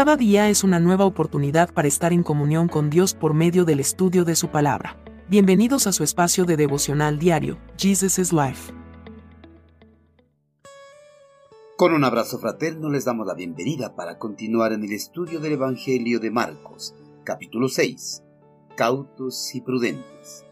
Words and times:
Cada 0.00 0.16
día 0.16 0.48
es 0.48 0.64
una 0.64 0.80
nueva 0.80 1.04
oportunidad 1.04 1.74
para 1.74 1.86
estar 1.86 2.14
en 2.14 2.22
comunión 2.22 2.68
con 2.68 2.88
Dios 2.88 3.12
por 3.12 3.34
medio 3.34 3.66
del 3.66 3.80
estudio 3.80 4.24
de 4.24 4.34
su 4.34 4.48
palabra. 4.48 4.96
Bienvenidos 5.28 5.86
a 5.86 5.92
su 5.92 6.04
espacio 6.04 6.46
de 6.46 6.56
devocional 6.56 7.18
diario, 7.18 7.58
Jesus 7.76 8.18
is 8.18 8.32
Life. 8.32 8.72
Con 11.76 11.92
un 11.92 12.02
abrazo 12.04 12.38
fraterno 12.38 12.88
les 12.88 13.04
damos 13.04 13.26
la 13.26 13.34
bienvenida 13.34 13.94
para 13.94 14.16
continuar 14.16 14.72
en 14.72 14.84
el 14.84 14.92
estudio 14.92 15.38
del 15.38 15.52
Evangelio 15.52 16.18
de 16.18 16.30
Marcos, 16.30 16.94
capítulo 17.22 17.68
6. 17.68 18.22
Cautos 18.78 19.54
y 19.54 19.60
prudentes. 19.60 20.46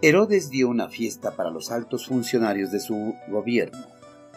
Herodes 0.00 0.48
dio 0.48 0.70
una 0.70 0.88
fiesta 0.88 1.36
para 1.36 1.50
los 1.50 1.70
altos 1.70 2.06
funcionarios 2.06 2.72
de 2.72 2.80
su 2.80 3.14
gobierno, 3.28 3.84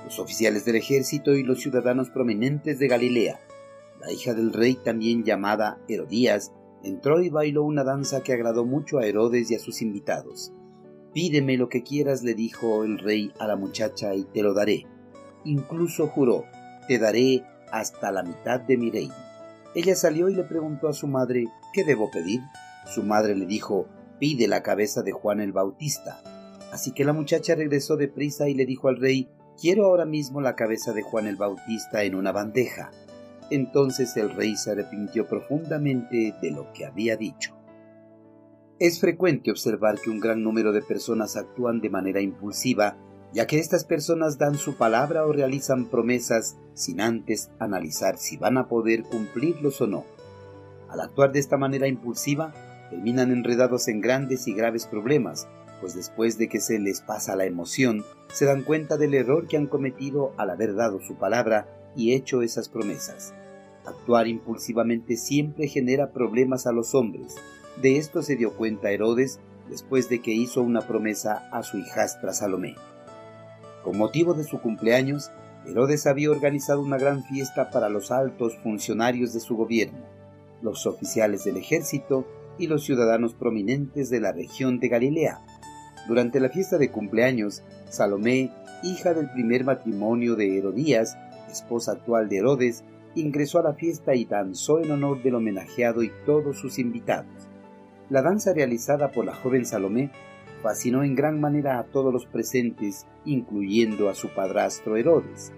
los 0.03 0.19
oficiales 0.19 0.65
del 0.65 0.75
ejército 0.75 1.31
y 1.31 1.43
los 1.43 1.61
ciudadanos 1.61 2.09
prominentes 2.09 2.77
de 2.77 2.89
Galilea 2.89 3.39
la 4.03 4.11
hija 4.11 4.33
del 4.33 4.51
rey, 4.51 4.75
también 4.75 5.23
llamada 5.23 5.79
Herodías, 5.87 6.51
entró 6.83 7.21
y 7.21 7.29
bailó 7.29 7.63
una 7.63 7.83
danza 7.83 8.21
que 8.21 8.33
agradó 8.33 8.65
mucho 8.65 8.99
a 8.99 9.05
Herodes 9.05 9.49
y 9.49 9.55
a 9.55 9.59
sus 9.59 9.81
invitados. 9.81 10.53
Pídeme 11.13 11.57
lo 11.57 11.69
que 11.69 11.83
quieras, 11.83 12.23
le 12.23 12.33
dijo 12.33 12.83
el 12.83 12.99
rey 12.99 13.31
a 13.39 13.47
la 13.47 13.55
muchacha, 13.55 14.13
y 14.15 14.25
te 14.25 14.41
lo 14.41 14.53
daré. 14.53 14.85
Incluso 15.45 16.07
juró, 16.07 16.43
te 16.87 16.99
daré 16.99 17.43
hasta 17.71 18.11
la 18.11 18.23
mitad 18.23 18.59
de 18.59 18.77
mi 18.77 18.91
reino. 18.91 19.13
Ella 19.75 19.95
salió 19.95 20.29
y 20.29 20.35
le 20.35 20.43
preguntó 20.43 20.87
a 20.87 20.93
su 20.93 21.07
madre, 21.07 21.45
¿qué 21.73 21.83
debo 21.83 22.11
pedir? 22.11 22.41
Su 22.85 23.03
madre 23.03 23.35
le 23.35 23.45
dijo, 23.45 23.87
pide 24.19 24.47
la 24.47 24.63
cabeza 24.63 25.01
de 25.01 25.11
Juan 25.11 25.39
el 25.39 25.53
Bautista. 25.53 26.21
Así 26.71 26.91
que 26.91 27.05
la 27.05 27.13
muchacha 27.13 27.55
regresó 27.55 27.95
deprisa 27.95 28.49
y 28.49 28.53
le 28.53 28.65
dijo 28.65 28.89
al 28.89 28.97
rey, 28.97 29.29
quiero 29.59 29.85
ahora 29.85 30.05
mismo 30.05 30.41
la 30.41 30.55
cabeza 30.55 30.93
de 30.93 31.03
Juan 31.03 31.27
el 31.27 31.35
Bautista 31.35 32.03
en 32.03 32.15
una 32.15 32.31
bandeja. 32.31 32.91
Entonces 33.53 34.17
el 34.17 34.31
rey 34.31 34.55
se 34.55 34.71
arrepintió 34.71 35.27
profundamente 35.27 36.33
de 36.41 36.49
lo 36.49 36.73
que 36.73 36.87
había 36.87 37.17
dicho. 37.17 37.55
Es 38.79 38.99
frecuente 38.99 39.51
observar 39.51 39.99
que 39.99 40.09
un 40.09 40.19
gran 40.19 40.41
número 40.41 40.71
de 40.71 40.81
personas 40.81 41.37
actúan 41.37 41.79
de 41.79 41.91
manera 41.91 42.19
impulsiva, 42.19 42.97
ya 43.31 43.45
que 43.45 43.59
estas 43.59 43.85
personas 43.85 44.39
dan 44.39 44.55
su 44.55 44.75
palabra 44.75 45.27
o 45.27 45.31
realizan 45.31 45.85
promesas 45.85 46.57
sin 46.73 46.99
antes 46.99 47.51
analizar 47.59 48.17
si 48.17 48.37
van 48.37 48.57
a 48.57 48.67
poder 48.67 49.03
cumplirlos 49.03 49.81
o 49.81 49.85
no. 49.85 50.03
Al 50.89 51.01
actuar 51.01 51.31
de 51.31 51.39
esta 51.39 51.57
manera 51.57 51.87
impulsiva, 51.87 52.55
terminan 52.89 53.31
enredados 53.31 53.87
en 53.87 54.01
grandes 54.01 54.47
y 54.47 54.55
graves 54.55 54.87
problemas, 54.87 55.47
pues 55.79 55.93
después 55.93 56.39
de 56.39 56.49
que 56.49 56.59
se 56.59 56.79
les 56.79 57.01
pasa 57.01 57.35
la 57.35 57.45
emoción, 57.45 58.03
se 58.31 58.45
dan 58.45 58.63
cuenta 58.63 58.97
del 58.97 59.13
error 59.13 59.45
que 59.47 59.57
han 59.57 59.67
cometido 59.67 60.33
al 60.37 60.49
haber 60.49 60.73
dado 60.73 61.01
su 61.01 61.17
palabra 61.17 61.67
y 61.95 62.13
hecho 62.13 62.41
esas 62.41 62.67
promesas. 62.67 63.35
Actuar 63.85 64.27
impulsivamente 64.27 65.17
siempre 65.17 65.67
genera 65.67 66.11
problemas 66.11 66.67
a 66.67 66.71
los 66.71 66.95
hombres. 66.95 67.35
De 67.81 67.97
esto 67.97 68.21
se 68.21 68.35
dio 68.35 68.55
cuenta 68.55 68.91
Herodes 68.91 69.39
después 69.69 70.09
de 70.09 70.21
que 70.21 70.31
hizo 70.31 70.61
una 70.61 70.81
promesa 70.81 71.49
a 71.51 71.63
su 71.63 71.77
hijastra 71.77 72.33
Salomé. 72.33 72.75
Con 73.83 73.97
motivo 73.97 74.33
de 74.33 74.43
su 74.43 74.61
cumpleaños, 74.61 75.31
Herodes 75.65 76.07
había 76.07 76.31
organizado 76.31 76.81
una 76.81 76.97
gran 76.97 77.23
fiesta 77.23 77.69
para 77.69 77.89
los 77.89 78.11
altos 78.11 78.57
funcionarios 78.57 79.33
de 79.33 79.39
su 79.39 79.55
gobierno, 79.55 79.99
los 80.61 80.85
oficiales 80.85 81.43
del 81.43 81.57
ejército 81.57 82.25
y 82.57 82.67
los 82.67 82.83
ciudadanos 82.83 83.33
prominentes 83.33 84.09
de 84.09 84.19
la 84.19 84.31
región 84.31 84.79
de 84.79 84.89
Galilea. 84.89 85.41
Durante 86.07 86.39
la 86.39 86.49
fiesta 86.49 86.77
de 86.77 86.91
cumpleaños, 86.91 87.63
Salomé, 87.89 88.51
hija 88.83 89.13
del 89.13 89.29
primer 89.31 89.63
matrimonio 89.63 90.35
de 90.35 90.57
Herodías, 90.57 91.17
esposa 91.49 91.93
actual 91.93 92.29
de 92.29 92.37
Herodes, 92.37 92.83
ingresó 93.15 93.59
a 93.59 93.63
la 93.63 93.73
fiesta 93.73 94.15
y 94.15 94.25
danzó 94.25 94.79
en 94.79 94.91
honor 94.91 95.21
del 95.21 95.35
homenajeado 95.35 96.03
y 96.03 96.11
todos 96.25 96.57
sus 96.57 96.79
invitados. 96.79 97.49
La 98.09 98.21
danza 98.21 98.53
realizada 98.53 99.11
por 99.11 99.25
la 99.25 99.33
joven 99.33 99.65
Salomé 99.65 100.11
fascinó 100.61 101.03
en 101.03 101.15
gran 101.15 101.39
manera 101.39 101.79
a 101.79 101.83
todos 101.83 102.13
los 102.13 102.25
presentes, 102.25 103.05
incluyendo 103.25 104.09
a 104.09 104.15
su 104.15 104.29
padrastro 104.29 104.97
Herodes. 104.97 105.51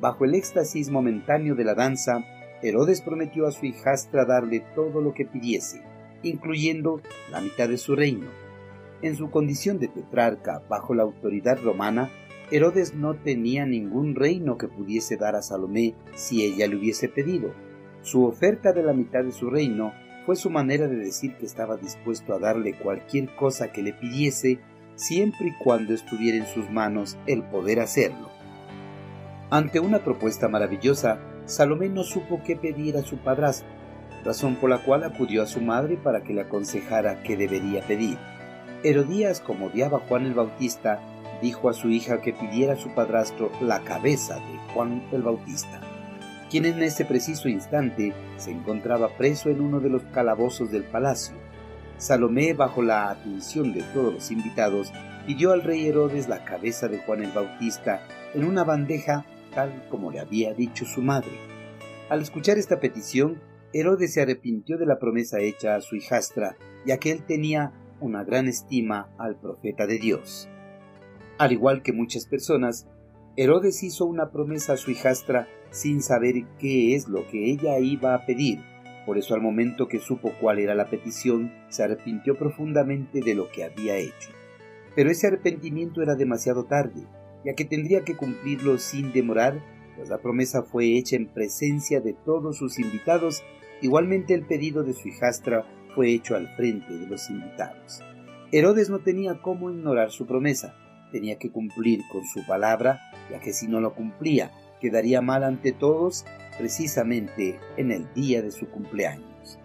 Bajo 0.00 0.24
el 0.24 0.34
éxtasis 0.34 0.90
momentáneo 0.90 1.54
de 1.54 1.64
la 1.64 1.74
danza, 1.74 2.24
Herodes 2.62 3.02
prometió 3.02 3.46
a 3.46 3.52
su 3.52 3.66
hijastra 3.66 4.24
darle 4.24 4.64
todo 4.74 5.00
lo 5.00 5.14
que 5.14 5.26
pidiese, 5.26 5.82
incluyendo 6.22 7.00
la 7.30 7.40
mitad 7.40 7.68
de 7.68 7.78
su 7.78 7.94
reino. 7.94 8.28
En 9.02 9.14
su 9.14 9.30
condición 9.30 9.78
de 9.78 9.88
tetrarca 9.88 10.62
bajo 10.68 10.94
la 10.94 11.02
autoridad 11.02 11.58
romana, 11.62 12.10
Herodes 12.50 12.94
no 12.94 13.14
tenía 13.14 13.66
ningún 13.66 14.14
reino 14.14 14.56
que 14.56 14.68
pudiese 14.68 15.16
dar 15.16 15.34
a 15.34 15.42
Salomé 15.42 15.94
si 16.14 16.44
ella 16.44 16.68
le 16.68 16.76
hubiese 16.76 17.08
pedido. 17.08 17.52
Su 18.02 18.24
oferta 18.24 18.72
de 18.72 18.84
la 18.84 18.92
mitad 18.92 19.24
de 19.24 19.32
su 19.32 19.50
reino 19.50 19.92
fue 20.26 20.36
su 20.36 20.48
manera 20.48 20.86
de 20.86 20.96
decir 20.96 21.36
que 21.36 21.46
estaba 21.46 21.76
dispuesto 21.76 22.34
a 22.34 22.38
darle 22.38 22.74
cualquier 22.74 23.34
cosa 23.34 23.72
que 23.72 23.82
le 23.82 23.92
pidiese 23.92 24.60
siempre 24.94 25.48
y 25.48 25.64
cuando 25.64 25.92
estuviera 25.92 26.38
en 26.38 26.46
sus 26.46 26.70
manos 26.70 27.18
el 27.26 27.42
poder 27.42 27.80
hacerlo. 27.80 28.30
Ante 29.50 29.80
una 29.80 30.04
propuesta 30.04 30.48
maravillosa, 30.48 31.18
Salomé 31.46 31.88
no 31.88 32.04
supo 32.04 32.42
qué 32.44 32.56
pedir 32.56 32.96
a 32.96 33.02
su 33.02 33.18
padrastro, 33.18 33.68
razón 34.24 34.56
por 34.56 34.70
la 34.70 34.78
cual 34.78 35.04
acudió 35.04 35.42
a 35.42 35.46
su 35.46 35.60
madre 35.60 35.96
para 35.96 36.22
que 36.22 36.32
le 36.32 36.42
aconsejara 36.42 37.22
qué 37.22 37.36
debería 37.36 37.86
pedir. 37.86 38.18
Herodías, 38.82 39.40
como 39.40 39.66
odiaba 39.66 39.98
a 39.98 40.00
Juan 40.00 40.26
el 40.26 40.34
Bautista, 40.34 41.00
dijo 41.40 41.68
a 41.68 41.74
su 41.74 41.88
hija 41.88 42.20
que 42.20 42.32
pidiera 42.32 42.74
a 42.74 42.76
su 42.76 42.90
padrastro 42.94 43.50
la 43.60 43.82
cabeza 43.82 44.36
de 44.36 44.72
Juan 44.72 45.02
el 45.12 45.22
Bautista, 45.22 45.80
quien 46.50 46.64
en 46.64 46.82
ese 46.82 47.04
preciso 47.04 47.48
instante 47.48 48.14
se 48.36 48.50
encontraba 48.50 49.08
preso 49.16 49.50
en 49.50 49.60
uno 49.60 49.80
de 49.80 49.90
los 49.90 50.02
calabozos 50.04 50.70
del 50.70 50.84
palacio. 50.84 51.36
Salomé, 51.98 52.52
bajo 52.52 52.82
la 52.82 53.10
atención 53.10 53.72
de 53.72 53.82
todos 53.94 54.12
los 54.12 54.30
invitados, 54.30 54.92
pidió 55.26 55.52
al 55.52 55.62
rey 55.62 55.86
Herodes 55.86 56.28
la 56.28 56.44
cabeza 56.44 56.88
de 56.88 56.98
Juan 56.98 57.22
el 57.24 57.32
Bautista 57.32 58.02
en 58.34 58.44
una 58.44 58.64
bandeja 58.64 59.24
tal 59.54 59.88
como 59.88 60.12
le 60.12 60.20
había 60.20 60.52
dicho 60.52 60.84
su 60.84 61.02
madre. 61.02 61.32
Al 62.10 62.20
escuchar 62.20 62.58
esta 62.58 62.78
petición, 62.78 63.40
Herodes 63.72 64.12
se 64.12 64.22
arrepintió 64.22 64.78
de 64.78 64.86
la 64.86 64.98
promesa 64.98 65.40
hecha 65.40 65.74
a 65.74 65.80
su 65.80 65.96
hijastra, 65.96 66.56
ya 66.84 66.98
que 66.98 67.10
él 67.10 67.24
tenía 67.24 67.72
una 68.00 68.22
gran 68.22 68.46
estima 68.46 69.08
al 69.18 69.40
profeta 69.40 69.86
de 69.86 69.98
Dios. 69.98 70.48
Al 71.38 71.52
igual 71.52 71.82
que 71.82 71.92
muchas 71.92 72.26
personas, 72.26 72.88
Herodes 73.36 73.82
hizo 73.82 74.06
una 74.06 74.30
promesa 74.30 74.72
a 74.72 74.76
su 74.78 74.90
hijastra 74.90 75.48
sin 75.70 76.00
saber 76.00 76.46
qué 76.58 76.94
es 76.94 77.08
lo 77.08 77.26
que 77.28 77.50
ella 77.50 77.78
iba 77.78 78.14
a 78.14 78.24
pedir. 78.24 78.60
Por 79.04 79.18
eso 79.18 79.34
al 79.34 79.42
momento 79.42 79.86
que 79.86 79.98
supo 79.98 80.32
cuál 80.40 80.58
era 80.58 80.74
la 80.74 80.88
petición, 80.88 81.52
se 81.68 81.84
arrepintió 81.84 82.38
profundamente 82.38 83.20
de 83.20 83.34
lo 83.34 83.50
que 83.50 83.64
había 83.64 83.96
hecho. 83.96 84.30
Pero 84.94 85.10
ese 85.10 85.26
arrepentimiento 85.26 86.00
era 86.00 86.14
demasiado 86.14 86.64
tarde, 86.64 87.06
ya 87.44 87.54
que 87.54 87.66
tendría 87.66 88.02
que 88.02 88.16
cumplirlo 88.16 88.78
sin 88.78 89.12
demorar, 89.12 89.62
pues 89.94 90.08
la 90.08 90.18
promesa 90.18 90.62
fue 90.62 90.96
hecha 90.96 91.16
en 91.16 91.26
presencia 91.26 92.00
de 92.00 92.14
todos 92.14 92.56
sus 92.56 92.78
invitados, 92.78 93.44
igualmente 93.82 94.32
el 94.32 94.46
pedido 94.46 94.82
de 94.82 94.94
su 94.94 95.08
hijastra 95.08 95.66
fue 95.94 96.12
hecho 96.12 96.34
al 96.34 96.48
frente 96.56 96.94
de 96.94 97.06
los 97.06 97.28
invitados. 97.28 98.02
Herodes 98.52 98.88
no 98.88 99.00
tenía 99.00 99.42
cómo 99.42 99.70
ignorar 99.70 100.10
su 100.10 100.26
promesa, 100.26 100.74
tenía 101.16 101.38
que 101.38 101.50
cumplir 101.50 102.02
con 102.12 102.26
su 102.26 102.44
palabra, 102.44 103.00
ya 103.30 103.40
que 103.40 103.54
si 103.54 103.68
no 103.68 103.80
lo 103.80 103.94
cumplía, 103.94 104.50
quedaría 104.82 105.22
mal 105.22 105.44
ante 105.44 105.72
todos 105.72 106.26
precisamente 106.58 107.58
en 107.78 107.90
el 107.90 108.12
día 108.12 108.42
de 108.42 108.50
su 108.50 108.68
cumpleaños. 108.68 109.58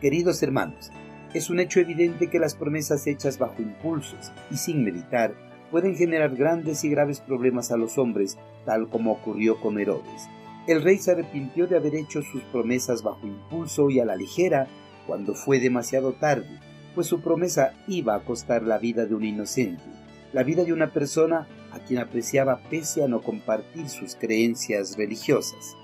Queridos 0.00 0.42
hermanos, 0.42 0.90
es 1.34 1.50
un 1.50 1.60
hecho 1.60 1.78
evidente 1.78 2.30
que 2.30 2.40
las 2.40 2.56
promesas 2.56 3.06
hechas 3.06 3.38
bajo 3.38 3.62
impulsos 3.62 4.32
y 4.50 4.56
sin 4.56 4.82
meditar 4.82 5.34
pueden 5.70 5.94
generar 5.94 6.34
grandes 6.34 6.82
y 6.82 6.90
graves 6.90 7.20
problemas 7.20 7.70
a 7.70 7.76
los 7.76 7.96
hombres, 7.96 8.36
tal 8.64 8.88
como 8.88 9.12
ocurrió 9.12 9.60
con 9.60 9.78
Herodes. 9.78 10.28
El 10.66 10.82
rey 10.82 10.98
se 10.98 11.12
arrepintió 11.12 11.68
de 11.68 11.76
haber 11.76 11.94
hecho 11.94 12.22
sus 12.22 12.42
promesas 12.42 13.04
bajo 13.04 13.24
impulso 13.24 13.88
y 13.88 14.00
a 14.00 14.04
la 14.04 14.16
ligera 14.16 14.66
cuando 15.06 15.36
fue 15.36 15.60
demasiado 15.60 16.14
tarde, 16.14 16.58
pues 16.96 17.06
su 17.06 17.20
promesa 17.20 17.74
iba 17.86 18.16
a 18.16 18.24
costar 18.24 18.64
la 18.64 18.78
vida 18.78 19.06
de 19.06 19.14
un 19.14 19.24
inocente 19.24 19.97
la 20.32 20.42
vida 20.42 20.64
de 20.64 20.72
una 20.72 20.92
persona 20.92 21.46
a 21.72 21.78
quien 21.80 22.00
apreciaba 22.00 22.60
pese 22.70 23.02
a 23.02 23.08
no 23.08 23.22
compartir 23.22 23.88
sus 23.88 24.14
creencias 24.14 24.96
religiosas. 24.96 25.76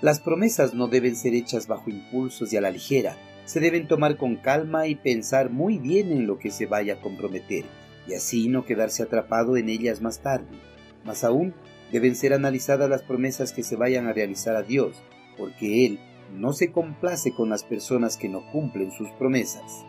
Las 0.00 0.20
promesas 0.20 0.74
no 0.74 0.88
deben 0.88 1.16
ser 1.16 1.34
hechas 1.34 1.66
bajo 1.66 1.90
impulsos 1.90 2.52
y 2.52 2.56
a 2.56 2.60
la 2.60 2.70
ligera, 2.70 3.16
se 3.44 3.60
deben 3.60 3.88
tomar 3.88 4.16
con 4.16 4.36
calma 4.36 4.86
y 4.86 4.94
pensar 4.94 5.50
muy 5.50 5.78
bien 5.78 6.12
en 6.12 6.26
lo 6.26 6.38
que 6.38 6.50
se 6.50 6.66
vaya 6.66 6.94
a 6.94 7.00
comprometer, 7.00 7.64
y 8.06 8.14
así 8.14 8.48
no 8.48 8.64
quedarse 8.64 9.02
atrapado 9.02 9.56
en 9.56 9.68
ellas 9.68 10.00
más 10.00 10.20
tarde. 10.20 10.48
Más 11.04 11.24
aún, 11.24 11.54
deben 11.92 12.16
ser 12.16 12.32
analizadas 12.32 12.88
las 12.88 13.02
promesas 13.02 13.52
que 13.52 13.62
se 13.62 13.76
vayan 13.76 14.06
a 14.06 14.12
realizar 14.12 14.56
a 14.56 14.62
Dios, 14.62 15.02
porque 15.36 15.86
Él 15.86 15.98
no 16.32 16.52
se 16.52 16.72
complace 16.72 17.32
con 17.34 17.50
las 17.50 17.64
personas 17.64 18.16
que 18.16 18.28
no 18.28 18.50
cumplen 18.50 18.90
sus 18.90 19.10
promesas. 19.12 19.84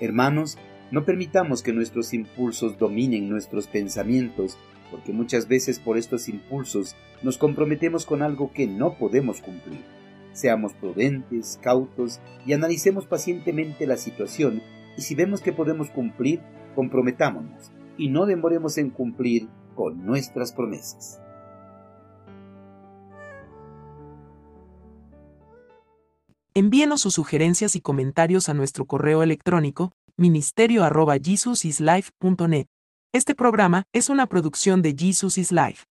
Hermanos, 0.00 0.58
no 0.90 1.04
permitamos 1.04 1.62
que 1.62 1.72
nuestros 1.72 2.14
impulsos 2.14 2.78
dominen 2.78 3.28
nuestros 3.28 3.66
pensamientos, 3.66 4.56
porque 4.90 5.12
muchas 5.12 5.46
veces 5.46 5.78
por 5.78 5.98
estos 5.98 6.28
impulsos 6.28 6.96
nos 7.22 7.36
comprometemos 7.36 8.06
con 8.06 8.22
algo 8.22 8.52
que 8.52 8.66
no 8.66 8.94
podemos 8.94 9.42
cumplir. 9.42 9.80
Seamos 10.32 10.72
prudentes, 10.72 11.58
cautos 11.62 12.20
y 12.46 12.52
analicemos 12.54 13.06
pacientemente 13.06 13.86
la 13.86 13.96
situación 13.96 14.62
y 14.96 15.02
si 15.02 15.14
vemos 15.14 15.40
que 15.42 15.52
podemos 15.52 15.90
cumplir, 15.90 16.40
comprometámonos 16.74 17.70
y 17.98 18.08
no 18.08 18.24
demoremos 18.24 18.78
en 18.78 18.90
cumplir 18.90 19.48
con 19.74 20.06
nuestras 20.06 20.52
promesas. 20.52 21.20
Envíenos 26.54 27.02
sus 27.02 27.14
sugerencias 27.14 27.76
y 27.76 27.80
comentarios 27.80 28.48
a 28.48 28.54
nuestro 28.54 28.84
correo 28.84 29.22
electrónico 29.22 29.92
ministerio.jesusislife.net. 30.18 32.66
Este 33.14 33.34
programa 33.34 33.84
es 33.94 34.10
una 34.10 34.26
producción 34.26 34.82
de 34.82 34.94
Jesus 34.94 35.38
is 35.38 35.50
Life. 35.50 35.87